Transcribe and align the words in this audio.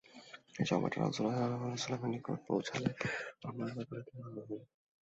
এ 0.55 0.63
সংবাদটি 0.69 0.97
রাসূলুল্লাহ 0.97 1.35
সাল্লাল্লাহু 1.35 1.63
আলাইহি 1.63 1.75
ওয়াসাল্লামের 1.75 2.11
নিকট 2.13 2.39
পৌঁছলে 2.47 2.89
আমার 3.49 3.69
ব্যাপারে 3.75 4.01
তিনি 4.07 4.19
নরম 4.21 4.35
হলেন। 4.41 4.61